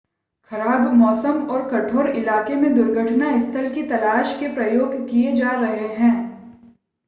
खराब 0.51 0.87
मौसम 0.93 1.41
और 1.47 1.67
कठोर 1.69 2.09
इलाकेे 2.11 2.55
में 2.55 2.73
दुर्घटना 2.75 3.37
स्थल 3.37 3.69
की 3.69 3.83
तलाश 3.87 4.35
के 4.39 4.47
प्रयास 4.55 4.97
किए 5.09 5.35
जा 5.35 5.51
रहे 5.55 5.87
हैं 5.95 6.13